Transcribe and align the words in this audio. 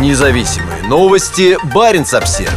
Независимые 0.00 0.82
новости. 0.88 1.56
Барин 1.72 2.04
обсерва 2.12 2.52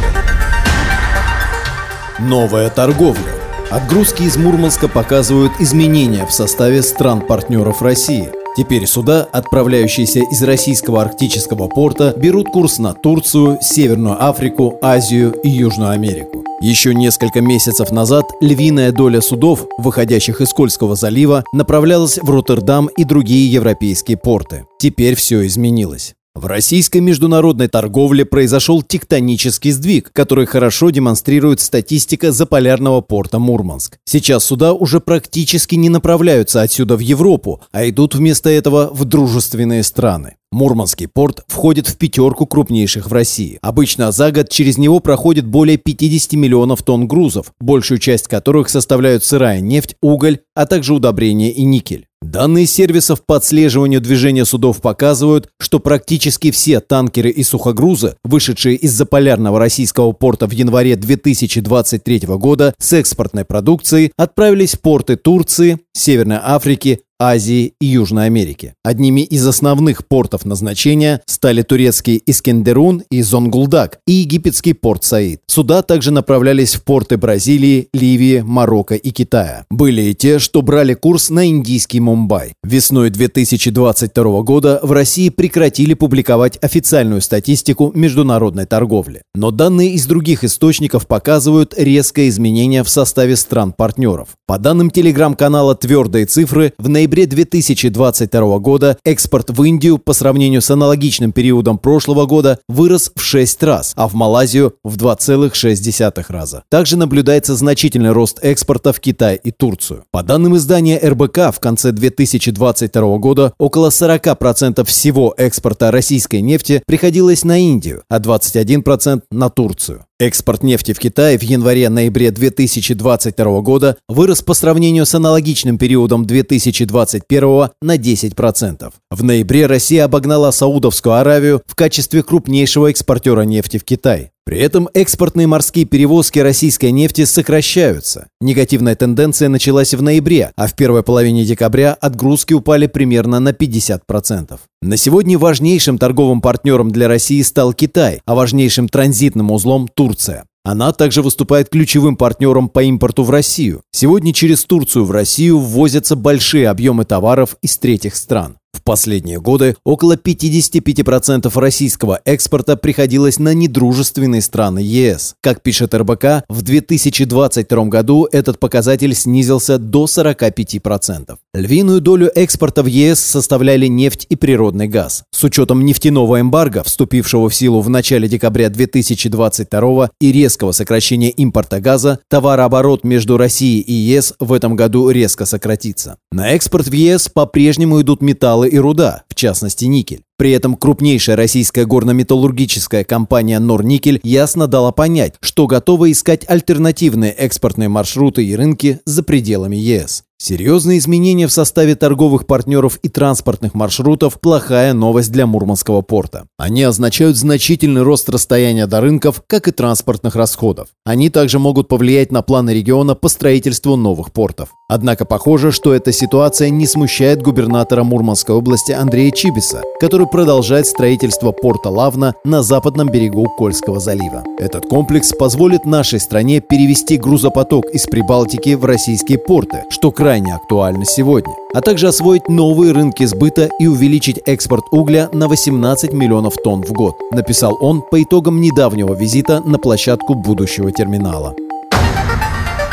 Новая 2.18 2.68
торговля. 2.68 3.22
Отгрузки 3.70 4.24
из 4.24 4.36
Мурманска 4.36 4.88
показывают 4.88 5.52
изменения 5.60 6.26
в 6.26 6.32
составе 6.32 6.82
стран-партнеров 6.82 7.80
России. 7.80 8.28
Теперь 8.56 8.88
суда, 8.88 9.28
отправляющиеся 9.30 10.18
из 10.18 10.42
российского 10.42 11.00
арктического 11.00 11.68
порта, 11.68 12.12
берут 12.16 12.48
курс 12.48 12.80
на 12.80 12.92
Турцию, 12.92 13.58
Северную 13.62 14.20
Африку, 14.20 14.76
Азию 14.82 15.30
и 15.44 15.48
Южную 15.48 15.90
Америку. 15.90 16.44
Еще 16.60 16.92
несколько 16.92 17.40
месяцев 17.40 17.92
назад 17.92 18.24
львиная 18.40 18.90
доля 18.90 19.20
судов, 19.20 19.64
выходящих 19.78 20.40
из 20.40 20.52
Кольского 20.52 20.96
залива, 20.96 21.44
направлялась 21.52 22.18
в 22.20 22.28
Роттердам 22.28 22.88
и 22.88 23.04
другие 23.04 23.50
европейские 23.52 24.16
порты. 24.16 24.66
Теперь 24.80 25.14
все 25.14 25.46
изменилось. 25.46 26.16
В 26.38 26.46
российской 26.46 26.98
международной 26.98 27.66
торговле 27.66 28.24
произошел 28.24 28.80
тектонический 28.80 29.72
сдвиг, 29.72 30.12
который 30.12 30.46
хорошо 30.46 30.90
демонстрирует 30.90 31.58
статистика 31.58 32.30
заполярного 32.30 33.00
порта 33.00 33.40
Мурманск. 33.40 33.98
Сейчас 34.04 34.44
суда 34.44 34.72
уже 34.72 35.00
практически 35.00 35.74
не 35.74 35.88
направляются 35.88 36.62
отсюда 36.62 36.96
в 36.96 37.00
Европу, 37.00 37.60
а 37.72 37.88
идут 37.88 38.14
вместо 38.14 38.50
этого 38.50 38.88
в 38.92 39.04
дружественные 39.04 39.82
страны. 39.82 40.36
Мурманский 40.52 41.08
порт 41.08 41.42
входит 41.48 41.88
в 41.88 41.96
пятерку 41.96 42.46
крупнейших 42.46 43.10
в 43.10 43.12
России. 43.12 43.58
Обычно 43.60 44.12
за 44.12 44.30
год 44.30 44.48
через 44.48 44.78
него 44.78 45.00
проходит 45.00 45.44
более 45.44 45.76
50 45.76 46.34
миллионов 46.34 46.84
тонн 46.84 47.08
грузов, 47.08 47.52
большую 47.60 47.98
часть 47.98 48.28
которых 48.28 48.68
составляют 48.68 49.24
сырая 49.24 49.60
нефть, 49.60 49.96
уголь, 50.00 50.38
а 50.54 50.66
также 50.66 50.94
удобрения 50.94 51.50
и 51.50 51.64
никель. 51.64 52.07
Данные 52.20 52.66
сервисов 52.66 53.24
по 53.24 53.36
отслеживанию 53.36 54.00
движения 54.00 54.44
судов 54.44 54.82
показывают, 54.82 55.48
что 55.58 55.78
практически 55.78 56.50
все 56.50 56.80
танкеры 56.80 57.30
и 57.30 57.42
сухогрузы, 57.42 58.16
вышедшие 58.22 58.76
из 58.76 58.92
заполярного 58.92 59.58
российского 59.58 60.12
порта 60.12 60.46
в 60.46 60.50
январе 60.50 60.96
2023 60.96 62.20
года 62.26 62.74
с 62.78 62.92
экспортной 62.92 63.44
продукцией, 63.44 64.12
отправились 64.16 64.74
в 64.74 64.80
порты 64.80 65.16
Турции, 65.16 65.78
Северной 65.94 66.38
Африки, 66.42 67.00
Азии 67.20 67.74
и 67.80 67.86
Южной 67.86 68.26
Америки. 68.26 68.74
Одними 68.84 69.22
из 69.22 69.44
основных 69.44 70.06
портов 70.06 70.44
назначения 70.44 71.20
стали 71.26 71.62
турецкий 71.62 72.22
Искендерун 72.24 73.02
и 73.10 73.22
Зонгулдак 73.22 73.98
и 74.06 74.12
египетский 74.12 74.72
порт 74.72 75.02
Саид. 75.02 75.40
Суда 75.48 75.82
также 75.82 76.12
направлялись 76.12 76.76
в 76.76 76.84
порты 76.84 77.16
Бразилии, 77.16 77.88
Ливии, 77.92 78.42
Марокко 78.46 78.94
и 78.94 79.10
Китая. 79.10 79.66
Были 79.68 80.02
и 80.02 80.14
те, 80.14 80.38
что 80.38 80.62
брали 80.62 80.94
курс 80.94 81.28
на 81.30 81.48
индийский 81.48 81.98
Мумбай. 81.98 82.52
Весной 82.62 83.10
2022 83.10 84.42
года 84.42 84.78
в 84.84 84.92
России 84.92 85.28
прекратили 85.28 85.94
публиковать 85.94 86.56
официальную 86.62 87.20
статистику 87.20 87.90
международной 87.96 88.66
торговли. 88.66 89.22
Но 89.34 89.50
данные 89.50 89.94
из 89.94 90.06
других 90.06 90.44
источников 90.44 91.08
показывают 91.08 91.74
резкое 91.76 92.28
изменение 92.28 92.84
в 92.84 92.88
составе 92.88 93.34
стран-партнеров. 93.34 94.28
По 94.46 94.58
данным 94.58 94.90
телеграм-канала 94.90 95.74
«Твердые 95.74 96.26
цифры», 96.26 96.72
в 96.78 96.88
ноябре 96.88 97.07
ноябре 97.08 97.26
2022 97.26 98.58
года 98.58 98.98
экспорт 99.02 99.48
в 99.50 99.62
Индию 99.62 99.96
по 99.96 100.12
сравнению 100.12 100.60
с 100.60 100.70
аналогичным 100.70 101.32
периодом 101.32 101.78
прошлого 101.78 102.26
года 102.26 102.58
вырос 102.68 103.12
в 103.16 103.22
6 103.22 103.62
раз, 103.62 103.94
а 103.96 104.08
в 104.08 104.14
Малайзию 104.14 104.74
в 104.84 104.98
2,6 104.98 106.24
раза. 106.28 106.64
Также 106.68 106.98
наблюдается 106.98 107.54
значительный 107.54 108.12
рост 108.12 108.38
экспорта 108.42 108.92
в 108.92 109.00
Китай 109.00 109.40
и 109.42 109.50
Турцию. 109.50 110.04
По 110.10 110.22
данным 110.22 110.56
издания 110.56 110.98
РБК, 110.98 111.54
в 111.54 111.60
конце 111.60 111.92
2022 111.92 113.18
года 113.18 113.54
около 113.58 113.88
40% 113.88 114.84
всего 114.84 115.34
экспорта 115.38 115.90
российской 115.90 116.42
нефти 116.42 116.82
приходилось 116.86 117.42
на 117.42 117.58
Индию, 117.58 118.02
а 118.10 118.18
21% 118.18 119.22
на 119.30 119.48
Турцию. 119.48 120.04
Экспорт 120.20 120.64
нефти 120.64 120.94
в 120.94 120.98
Китай 120.98 121.38
в 121.38 121.42
январе-ноябре 121.42 122.32
2022 122.32 123.60
года 123.60 123.96
вырос 124.08 124.42
по 124.42 124.52
сравнению 124.52 125.06
с 125.06 125.14
аналогичным 125.14 125.78
периодом 125.78 126.26
2021 126.26 127.68
на 127.80 127.96
10%. 127.96 128.92
В 129.12 129.22
ноябре 129.22 129.66
Россия 129.66 130.04
обогнала 130.04 130.50
Саудовскую 130.50 131.14
Аравию 131.14 131.62
в 131.66 131.76
качестве 131.76 132.24
крупнейшего 132.24 132.90
экспортера 132.90 133.42
нефти 133.42 133.78
в 133.78 133.84
Китай. 133.84 134.32
При 134.48 134.60
этом 134.60 134.88
экспортные 134.94 135.46
морские 135.46 135.84
перевозки 135.84 136.38
российской 136.38 136.90
нефти 136.90 137.26
сокращаются. 137.26 138.28
Негативная 138.40 138.96
тенденция 138.96 139.50
началась 139.50 139.92
в 139.92 140.00
ноябре, 140.00 140.52
а 140.56 140.66
в 140.66 140.74
первой 140.74 141.02
половине 141.02 141.44
декабря 141.44 141.92
отгрузки 141.92 142.54
упали 142.54 142.86
примерно 142.86 143.40
на 143.40 143.50
50%. 143.50 144.58
На 144.80 144.96
сегодня 144.96 145.38
важнейшим 145.38 145.98
торговым 145.98 146.40
партнером 146.40 146.90
для 146.90 147.08
России 147.08 147.42
стал 147.42 147.74
Китай, 147.74 148.22
а 148.24 148.34
важнейшим 148.34 148.88
транзитным 148.88 149.50
узлом– 149.50 149.86
Турция. 149.94 150.44
Она 150.64 150.94
также 150.94 151.20
выступает 151.20 151.68
ключевым 151.68 152.16
партнером 152.16 152.70
по 152.70 152.82
импорту 152.82 153.24
в 153.24 153.30
Россию. 153.30 153.82
Сегодня 153.90 154.32
через 154.32 154.64
Турцию 154.64 155.04
в 155.04 155.10
Россию 155.10 155.58
ввозятся 155.58 156.16
большие 156.16 156.70
объемы 156.70 157.04
товаров 157.04 157.58
из 157.60 157.76
третьих 157.76 158.16
стран 158.16 158.56
последние 158.88 159.38
годы 159.38 159.76
около 159.84 160.16
55% 160.16 161.60
российского 161.60 162.22
экспорта 162.24 162.74
приходилось 162.74 163.38
на 163.38 163.52
недружественные 163.52 164.40
страны 164.40 164.78
ЕС. 164.78 165.34
Как 165.42 165.62
пишет 165.62 165.92
РБК, 165.92 166.44
в 166.48 166.62
2022 166.62 167.84
году 167.84 168.26
этот 168.32 168.58
показатель 168.58 169.14
снизился 169.14 169.76
до 169.76 170.06
45%. 170.06 171.36
Львиную 171.52 172.00
долю 172.00 172.30
экспорта 172.34 172.82
в 172.82 172.86
ЕС 172.86 173.20
составляли 173.20 173.88
нефть 173.88 174.24
и 174.30 174.36
природный 174.36 174.88
газ. 174.88 175.24
С 175.32 175.44
учетом 175.44 175.84
нефтяного 175.84 176.40
эмбарго, 176.40 176.82
вступившего 176.82 177.50
в 177.50 177.54
силу 177.54 177.82
в 177.82 177.90
начале 177.90 178.26
декабря 178.26 178.70
2022 178.70 180.10
и 180.18 180.32
резкого 180.32 180.72
сокращения 180.72 181.28
импорта 181.28 181.80
газа, 181.80 182.20
товарооборот 182.30 183.04
между 183.04 183.36
Россией 183.36 183.80
и 183.80 183.92
ЕС 183.92 184.32
в 184.38 184.50
этом 184.50 184.76
году 184.76 185.10
резко 185.10 185.44
сократится. 185.44 186.16
На 186.32 186.52
экспорт 186.52 186.86
в 186.86 186.92
ЕС 186.94 187.28
по-прежнему 187.28 188.00
идут 188.00 188.22
металлы 188.22 188.68
и 188.77 188.77
руда, 188.78 189.24
в 189.28 189.34
частности 189.34 189.84
никель. 189.84 190.22
При 190.38 190.52
этом 190.52 190.76
крупнейшая 190.76 191.34
российская 191.36 191.84
горно-металлургическая 191.84 193.04
компания 193.04 193.58
«Норникель» 193.58 194.20
ясно 194.22 194.68
дала 194.68 194.92
понять, 194.92 195.34
что 195.40 195.66
готова 195.66 196.10
искать 196.12 196.48
альтернативные 196.48 197.32
экспортные 197.32 197.88
маршруты 197.88 198.44
и 198.44 198.54
рынки 198.54 199.00
за 199.04 199.22
пределами 199.24 199.76
ЕС. 199.76 200.22
Серьезные 200.40 200.98
изменения 200.98 201.48
в 201.48 201.52
составе 201.52 201.96
торговых 201.96 202.46
партнеров 202.46 203.00
и 203.02 203.08
транспортных 203.08 203.74
маршрутов– 203.74 204.38
плохая 204.40 204.94
новость 204.94 205.32
для 205.32 205.48
Мурманского 205.48 206.02
порта. 206.02 206.46
Они 206.56 206.84
означают 206.84 207.36
значительный 207.36 208.02
рост 208.02 208.28
расстояния 208.28 208.86
до 208.86 209.00
рынков, 209.00 209.42
как 209.48 209.66
и 209.66 209.72
транспортных 209.72 210.36
расходов. 210.36 210.90
Они 211.04 211.28
также 211.28 211.58
могут 211.58 211.88
повлиять 211.88 212.30
на 212.30 212.42
планы 212.42 212.70
региона 212.70 213.16
по 213.16 213.28
строительству 213.28 213.96
новых 213.96 214.32
портов. 214.32 214.68
Однако 214.90 215.26
похоже, 215.26 215.70
что 215.70 215.92
эта 215.92 216.12
ситуация 216.12 216.70
не 216.70 216.86
смущает 216.86 217.42
губернатора 217.42 218.04
Мурманской 218.04 218.54
области 218.54 218.92
Андрея 218.92 219.30
Чибиса, 219.30 219.82
который 220.00 220.26
продолжает 220.26 220.86
строительство 220.86 221.52
порта 221.52 221.90
Лавна 221.90 222.34
на 222.42 222.62
западном 222.62 223.08
берегу 223.10 223.44
Кольского 223.58 224.00
залива. 224.00 224.44
Этот 224.58 224.86
комплекс 224.86 225.34
позволит 225.34 225.84
нашей 225.84 226.20
стране 226.20 226.60
перевести 226.60 227.18
грузопоток 227.18 227.84
из 227.92 228.06
Прибалтики 228.06 228.76
в 228.76 228.86
российские 228.86 229.36
порты, 229.36 229.84
что 229.90 230.10
крайне 230.10 230.54
актуально 230.54 231.04
сегодня, 231.04 231.52
а 231.74 231.82
также 231.82 232.08
освоить 232.08 232.48
новые 232.48 232.92
рынки 232.92 233.26
сбыта 233.26 233.68
и 233.78 233.86
увеличить 233.86 234.40
экспорт 234.46 234.84
угля 234.90 235.28
на 235.34 235.48
18 235.48 236.14
миллионов 236.14 236.54
тонн 236.64 236.82
в 236.82 236.92
год, 236.92 237.14
написал 237.30 237.76
он 237.78 238.00
по 238.10 238.22
итогам 238.22 238.62
недавнего 238.62 239.12
визита 239.12 239.60
на 239.60 239.78
площадку 239.78 240.34
будущего 240.34 240.90
терминала. 240.90 241.54